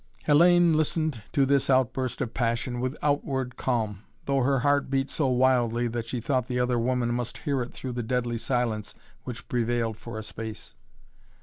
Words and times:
Hellayne 0.25 0.73
listened 0.73 1.21
to 1.31 1.45
this 1.45 1.69
outburst 1.69 2.21
of 2.21 2.33
passion 2.33 2.79
with 2.79 2.97
outward 3.03 3.55
calm, 3.55 4.01
though 4.25 4.41
her 4.41 4.61
heart 4.61 4.89
beat 4.89 5.11
so 5.11 5.27
wildly 5.27 5.85
that 5.87 6.07
she 6.07 6.19
thought 6.19 6.47
the 6.47 6.59
other 6.59 6.79
woman 6.79 7.13
must 7.13 7.37
hear 7.45 7.61
it 7.61 7.71
through 7.71 7.93
the 7.93 8.01
deadly 8.01 8.39
silence 8.39 8.95
which 9.25 9.47
prevailed 9.47 9.97
for 9.97 10.17
a 10.17 10.23
space. 10.23 10.73